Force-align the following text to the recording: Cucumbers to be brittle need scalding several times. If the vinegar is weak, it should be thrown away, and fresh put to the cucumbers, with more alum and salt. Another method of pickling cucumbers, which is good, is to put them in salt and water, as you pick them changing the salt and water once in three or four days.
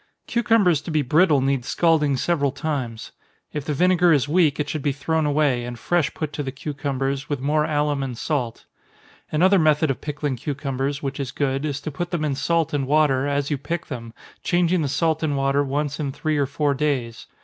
Cucumbers 0.25 0.81
to 0.81 0.89
be 0.89 1.03
brittle 1.03 1.41
need 1.41 1.63
scalding 1.63 2.17
several 2.17 2.51
times. 2.51 3.11
If 3.53 3.65
the 3.65 3.75
vinegar 3.75 4.11
is 4.11 4.27
weak, 4.27 4.59
it 4.59 4.67
should 4.67 4.81
be 4.81 4.91
thrown 4.93 5.27
away, 5.27 5.63
and 5.63 5.77
fresh 5.77 6.11
put 6.15 6.33
to 6.33 6.41
the 6.41 6.51
cucumbers, 6.51 7.29
with 7.29 7.39
more 7.39 7.65
alum 7.65 8.01
and 8.01 8.17
salt. 8.17 8.65
Another 9.31 9.59
method 9.59 9.91
of 9.91 10.01
pickling 10.01 10.37
cucumbers, 10.37 11.03
which 11.03 11.19
is 11.19 11.31
good, 11.31 11.65
is 11.65 11.79
to 11.81 11.91
put 11.91 12.09
them 12.09 12.25
in 12.25 12.33
salt 12.33 12.73
and 12.73 12.87
water, 12.87 13.27
as 13.27 13.51
you 13.51 13.59
pick 13.59 13.85
them 13.85 14.11
changing 14.41 14.81
the 14.81 14.87
salt 14.87 15.21
and 15.21 15.37
water 15.37 15.63
once 15.63 15.99
in 15.99 16.11
three 16.11 16.39
or 16.39 16.47
four 16.47 16.73
days. 16.73 17.27